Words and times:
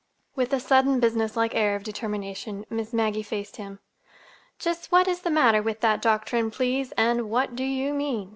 With 0.35 0.51
a 0.51 0.59
sudden 0.59 0.99
businesslike 0.99 1.53
air 1.53 1.75
of 1.75 1.83
determination 1.83 2.65
Miss 2.71 2.91
Maggie 2.91 3.21
faced 3.21 3.57
him. 3.57 3.77
"Just 4.57 4.91
what 4.91 5.07
is 5.07 5.19
the 5.21 5.29
matter 5.29 5.61
with 5.61 5.81
that 5.81 6.01
doctrine, 6.01 6.49
please, 6.49 6.91
and 6.93 7.29
what 7.29 7.55
do 7.55 7.63
you 7.63 7.93
mean?" 7.93 8.29